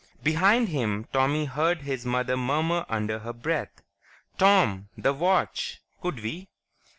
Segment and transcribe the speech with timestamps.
[0.23, 3.83] Behind him, Tommy heard his mother murmur under her breath,
[4.39, 4.87] "Tom...
[4.97, 6.49] the watch; could we?"